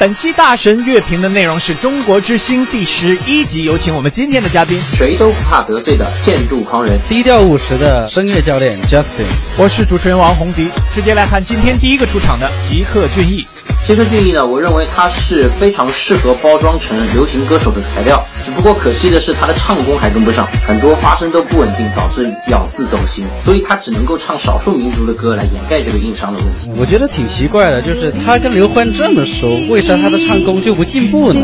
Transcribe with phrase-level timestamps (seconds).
[0.00, 9.26] 本期大神乐评的内容是中国之星第十一集，有请我们今天的嘉宾，谁都不怕得罪的建筑狂人，低调务实的声乐教练 Justin，
[9.56, 10.68] 我是主持人王红迪。
[10.94, 13.44] 直接来看今天第一个出场的吉克隽逸。
[13.88, 26.70] 杰克俊逸呢，我认为他是非常适合包装成流行歌手的材料，只不过可惜的是他的唱功还跟不上，很多发声都不稳定，导致咬字走形，所以他只能够唱少数民族的歌来掩盖这个硬伤的问题。
[26.78, 31.40] 我觉得挺奇怪的，就是他跟刘欢这么熟，为啥他的唱功就不进步呢？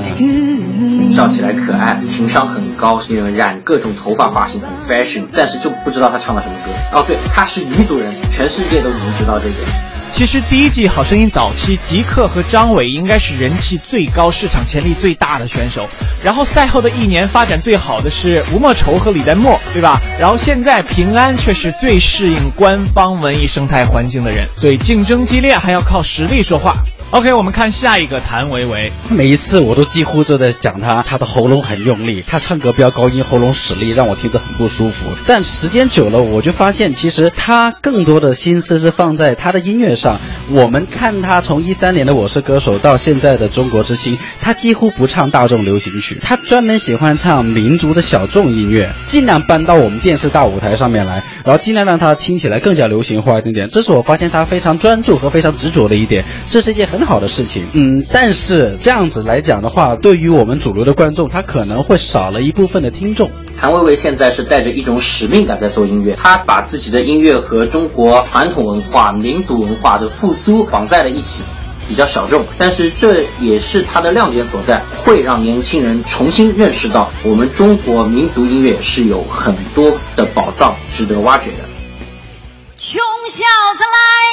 [1.16, 3.00] 笑起来可爱，情商很高，
[3.34, 6.98] 染各种头发发型很 fashion，但是就不知道他唱了什么歌。
[6.98, 9.93] 哦，对，他是彝族人，全世界都已经知道这个。
[10.14, 15.88] 其实第一季《好声音》早期，吉克和张伟应该是人气最高、市场潜力最大的选手。
[16.22, 20.00] 然后赛后的一年发展最好的是吴莫愁和李代沫，对吧？
[20.16, 26.76] 然后现在平安却是最适应官方文艺生态环境的人，所以竞争激烈，还要靠实力说话。
[27.14, 28.92] OK，我们看下一个谭维维。
[29.08, 35.06] 每一次我都几乎都在讲他，他的喉咙很用力，他唱歌飙高音，喉咙使力，让我听得很不舒服。
[35.24, 40.18] 但时间久了，我就发现其实他更多的心思是放在他的音乐上。
[40.50, 53.68] 我们看他从一三年的《我是歌手》到现在的《中国之星》，他几乎不唱大众流行曲，他专门喜欢唱民族的小众音乐，尽量搬到我们电视大舞台上面来，然后尽量让他听起来更加流行化一点点。
[53.68, 57.03] 这是我发现他非常专注和非常执着的一点，这是一件很。
[57.04, 63.30] 好的事情，嗯，但是这样子来讲的话，对于我们主流的观众，他可能会少了一部分的听众。
[63.58, 71.42] 谭维维现在是带着一种使命感在做音乐，他把自己的音乐和中国传统文化、民族文化的复苏绑在了一起，
[71.88, 81.58] 比较小众，但是这也是他的亮点所在，会让年轻人重新认识到我们中国民族音乐是有很多的宝藏值得挖掘的。
[82.76, 83.44] 穷小
[83.76, 84.23] 子来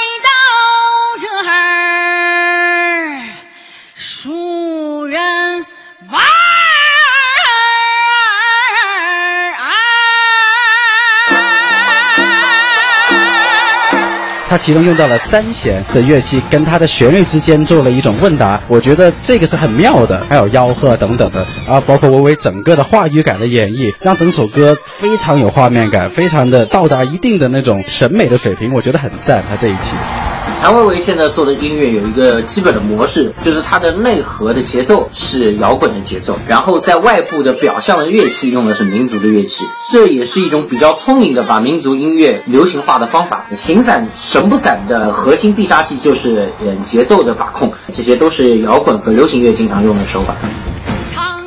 [14.62, 20.24] 其中用到了三弦的乐器，跟它的旋律之间做了一种问答，我觉得这个是很妙的。
[20.30, 29.44] 还有吆喝等等的啊，包括薇薇整个的话语感的演绎，让整首歌非常有画面感，非常的到达一定的那种审美的水平，我觉得很赞。
[29.50, 29.96] 他这一期。
[30.62, 43.48] 谭维维现在做的音乐有一个基本的模式，就是它的内核的节奏是摇滚的节奏，然后在外部的表象的乐器用的是民族的乐器，这也是一种比较聪明的把民族音乐流行化的方法。
[43.52, 50.36] 形散神不散的核心必杀技就是嗯节奏的把控，这些都是摇滚和流行乐经常用的手法。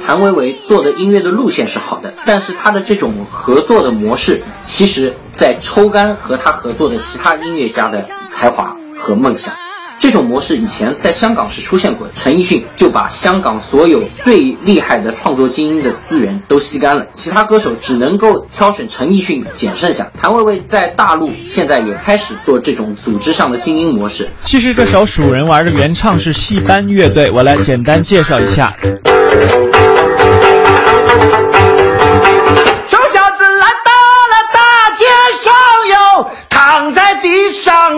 [0.05, 8.77] 谭维维做的音乐的路线是好的，但是他的这种合作的模式，其实在抽干和他合作的其他音乐家的才华。
[9.05, 9.55] 和梦想，
[9.99, 12.13] 这种模式以前在香港是出现过的。
[12.15, 20.11] 陈奕迅就把香港所有最厉害的创作精英的资源都吸干了，其他歌手只能够挑选陈奕迅捡剩下。
[20.19, 24.27] 谭维维在大陆现在也开始做这种组织上的精英模式。
[24.41, 28.75] 其实这首《数人玩》的原唱是戏班乐队，我来简单介绍一下。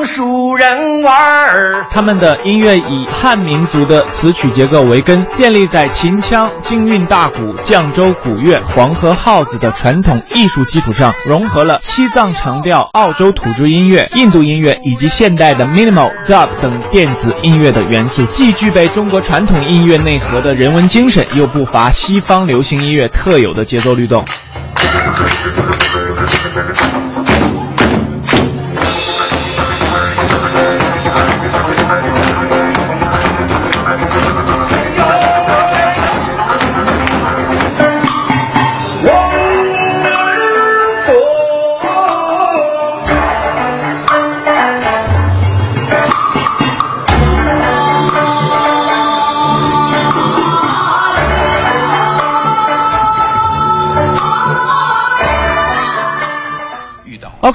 [0.06, 24.24] 数人玩儿，他们的音乐以汉民族的词曲结构为根，建立在秦腔、京韵大鼓、绛州鼓乐、黄河号子的传统艺术基础上，融合了西藏长调、澳洲土著音乐、印度音乐以及现代的 minimal dub 等电子音乐的元素，既具备中国传统音乐内核的人文精神，又不乏西方流行音乐特有的节奏律动。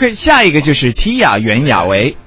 [0.02, 2.18] OK，下一个就是 Tia 袁娅维。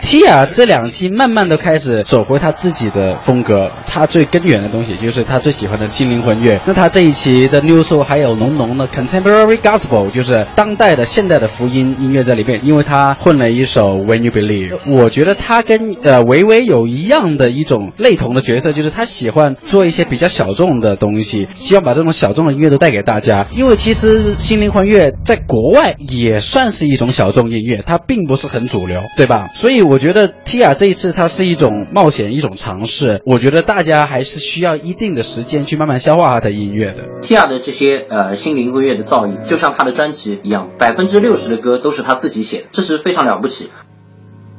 [0.00, 6.60] Tia 这两期慢慢的开始走回他自己的风格，他最根源的东西就是他最喜欢的新灵魂乐。
[6.64, 14.78] 那他这一期的 New Soul 还有浓浓的 Contemporary Gospel，就是当代的现代的福音音乐在里面，因为他混了一首 When You Believe。
[14.86, 23.46] 我觉得他跟呃维维有一样的一种类同的角色，就是他喜欢做一些比较小众的东西，希望把这种小众的音乐都带给大家。
[23.54, 29.48] 因为其实新灵魂乐在国外也算是一种小众音乐，它并不是很主流，对吧？
[29.64, 33.22] 所以我觉得 Tia 这一次它是一种冒险，一种尝试。
[33.24, 37.08] 我觉得大家还是需要一定的时间去慢慢消化他的音乐的。
[37.22, 43.70] Tia 的这些呃心灵音乐的造诣，就像他的专辑一样，百分之六十的歌都是他自己写的，这是非常了不起。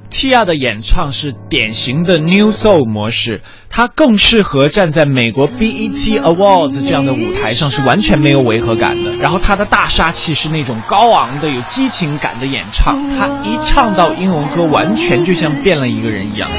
[0.10, 9.16] Tia 的演唱是典型的 New Soul 模式，它更适合站在美国 BET Awards 这样的舞台上，是完全没有违和感的。
[9.16, 16.50] 然后他的大杀器是那种高昂的、有激情感的演唱，他一唱到英文歌，完全就像变了一个人一样。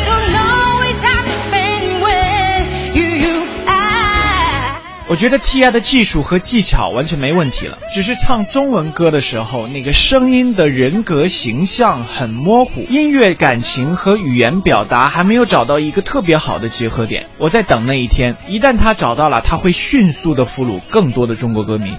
[5.08, 17.28] 我觉得 T.I 的技术和技巧完全没问题了，只是唱中文歌的时候，那个声音的人格形象很模糊，音乐感情和语言表达还没有找到一个特别好的结合点。
[17.38, 21.96] 我在等那一天，一旦他找到了，他会迅速的俘虏更多的中国歌迷。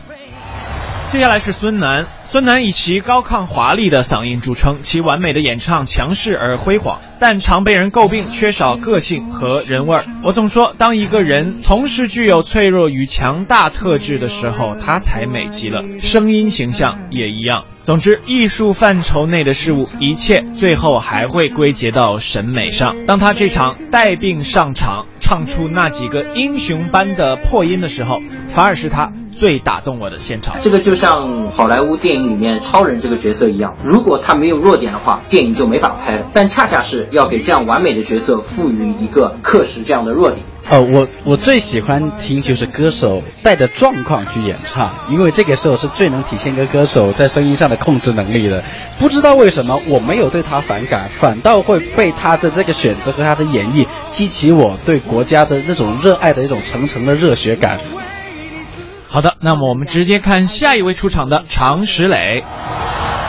[1.09, 10.03] 接下来是孙楠，孙楠以其高亢华丽的嗓音著称，其完美的演唱强势而辉煌，但常被人诟病缺少个性和人味儿。
[10.25, 15.85] 我总说，当一个人同时具有脆弱与强大特质的时候，他才美极了。
[15.99, 17.63] 声音形象也一样。
[17.83, 23.05] 总之，艺术范畴内的事物，一切最后还会归结到审美上。
[23.05, 28.19] 当他这场带病上场，唱出那几个英雄般的破音的时候，
[28.49, 29.13] 反而是他。
[29.39, 36.25] 最打动我的现场，这个就像好莱坞电影里面超人这个角色一样，如果他没有弱点的话，电影就没法拍了。
[36.33, 40.43] 但恰恰是要给这样完美的角色赋予一个克什这样的弱点。
[40.69, 48.61] 呃，我我最喜欢听就是歌手带着状况去演唱，因为这个时候是最能体现一个歌手在声音上的控制能力的。
[48.99, 57.79] 不知道为什么我没有对他反感，反倒会被他的这个选择和他的演绎激起我对国家的那种热爱的一种层层的热血感。
[59.09, 62.43] 好的，那么我们直接看下一位出场的常石磊。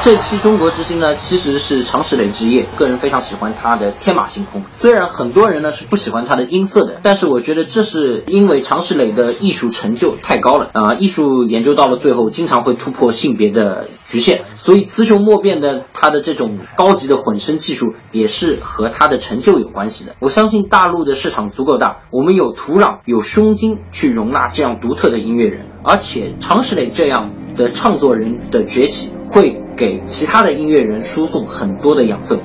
[0.01, 2.69] 这期中国之星呢，其实是常石磊之夜。
[2.77, 10.95] 个人非常喜欢他的天马行空，虽然很多人呢是不喜欢他的音色的，但是我觉得这是因为常石磊的艺术成就太高了啊！
[10.99, 20.15] 艺术研究到了最后，经常会突破性别的局限，所以雌雄莫辨的他的这种高级的混声技术，也是和他的成就有关系的。
[20.21, 29.63] 我相信大陆的市场足够大，我们有土壤、有胸襟去容纳这样独特的音乐人，而且常石磊这样的唱作人的崛起会。
[29.79, 32.41] 给其他的音乐人输送很多的养分。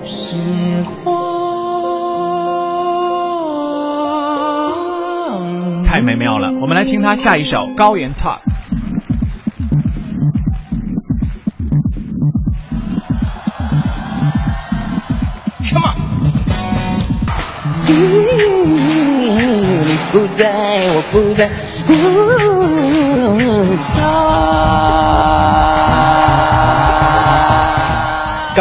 [5.84, 8.38] 太美妙了，我们来听他下一首《高原 Top》。
[15.68, 15.96] Come on。
[17.88, 17.94] 你
[20.12, 21.50] 不在，我不在。
[23.26, 23.80] 嗯嗯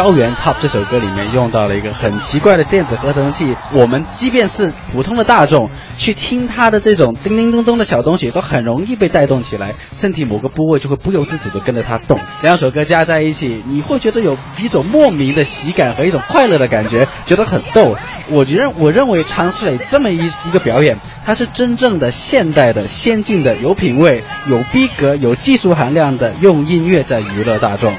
[0.03, 12.19] 高原 Top 这首歌里面用到了一个很奇怪的电子合成器，我们即便是普通的大众去听它的这种叮叮咚咚的小东西，都很容易被带动起来，身体某个部位就会不由自主的跟着它动。
[12.41, 17.95] 两首歌加在一起，你会觉得有一种莫名的喜感和一种快乐的感觉，觉得很逗。
[18.27, 27.93] 我觉得我认为常石磊这么一一个表演，他是真正的现代的、先进的、有品位、有逼格、有技术含量的，用音乐在娱乐大众。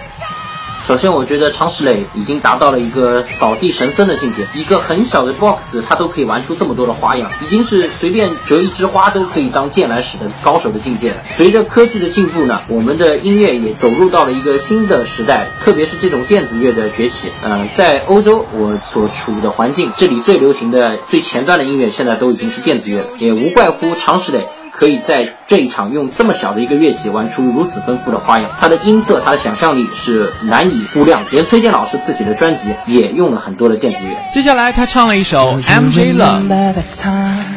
[0.86, 4.46] 首先，我觉得常石磊已经达到了一个扫地神僧的境界。
[4.52, 11.22] 一个很小的 box，他都可以玩出这么多的花样，已经是随便折一枝花都可以当剑来使的高手的境界了。
[11.24, 17.30] 随着科技的进步呢，我们的音乐也走入到了一个新的时代，特别是这种电子乐的崛起。
[17.42, 24.46] 呃，在欧洲，我所处的环境，这里最流行的、最前端的音乐，现在都已经是电子乐了，也无怪乎常石磊。
[24.76, 31.22] 可以在这一场用这么小的一个乐器玩出如此丰富的花样，他的音色，他的想象力是难以估量。
[31.30, 34.16] 连崔健老师自己的专辑也用了很多的电子乐。
[34.32, 36.74] 接下来他唱了一首 MJ Love，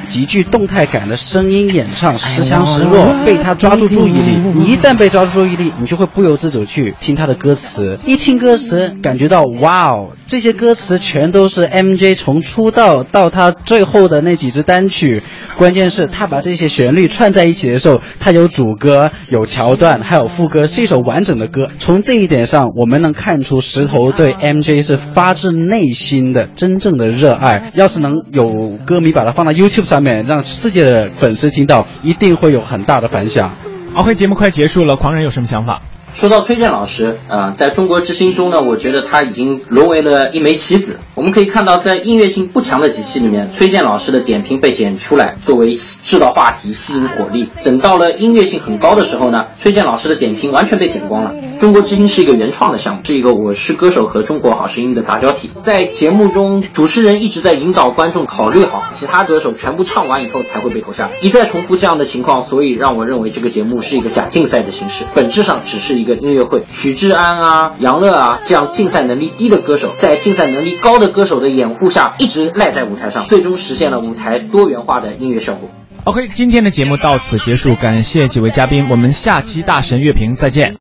[0.07, 4.37] 极具动态感的声音演唱，时强时弱，被他抓住注意力。
[4.53, 7.97] 你一旦被抓住注意力，你就会不由自主去听他的歌词。
[8.05, 15.23] 一听歌词，感觉到哇哦，这些歌词全都是 MJ 从出道到他最后的那几支单曲。
[15.57, 17.06] 关键是，他把这些旋律。
[17.07, 21.69] 串在一起的时候，它有主歌、有桥段，还有副歌，是一首完整的歌。
[21.79, 27.71] 从这一点上，我们能看出石头对 MJ 是发自内心的、真正的热爱。
[27.73, 33.55] 要是能有歌迷把它放到 YouTube 上面，让世界的粉丝听到，一定会有很大的反响。
[33.93, 35.81] OK，节目快结束了，狂人有什么想法？
[36.17, 40.97] 说到崔健老师，呃，在中国之星中呢，我觉得他已经沦为了一枚棋子。
[41.13, 47.47] 我们可以看到，在音乐性不强的几期里面，崔健老师的点评被剪出来，作为制造话题、吸引火力。
[47.63, 51.35] 等到了音乐性很高的时候呢，崔健老师的点评完全被剪光了。
[51.59, 55.51] 中国之星是一个原创的项目，是一个我是歌手和中国好声音的杂交体。
[55.57, 66.63] 在节目中，主持人一直在引导观众考虑好，其他歌手全部唱完以后才会被投下，一再重复这样的情况，所以让我认为这个节目是一个假竞赛的形式，本质上只是一个音乐会。
[66.71, 75.69] 许志安啊、杨乐啊这样竞赛能力低的歌手，在竞赛能力高的歌手的掩护下，一直赖在舞台上，最终实现了舞台多元化的音乐效果。
[76.05, 80.73] OK，今天的节目到此结束，感谢几位嘉宾，我们下期大神乐评再见。